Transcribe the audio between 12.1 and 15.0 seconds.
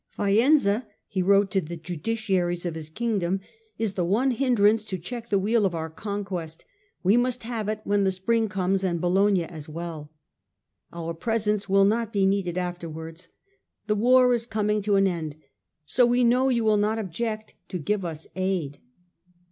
be needed afterwards; the war is coming to